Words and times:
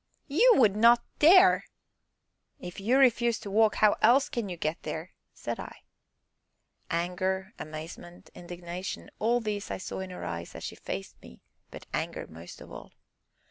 "You 0.25 0.53
would 0.55 0.75
not 0.75 1.03
dare!" 1.19 1.65
"If 2.59 2.79
you 2.79 2.97
refuse 2.97 3.37
to 3.41 3.51
walk, 3.51 3.75
how 3.75 3.97
else 4.01 4.29
can 4.29 4.49
you 4.49 4.57
get 4.57 4.81
there?" 4.81 5.11
said 5.35 5.59
I. 5.59 5.81
Anger, 6.89 7.53
amazement, 7.59 8.31
indignation, 8.33 9.11
all 9.19 9.39
these 9.41 9.69
I 9.69 9.77
saw 9.77 9.99
in 9.99 10.09
her 10.09 10.25
eyes 10.25 10.55
as 10.55 10.63
she 10.63 10.75
faced 10.75 11.21
me, 11.21 11.43
but 11.69 11.85
anger 11.93 12.25
most 12.25 12.61
of 12.61 12.71
all. 12.71 12.93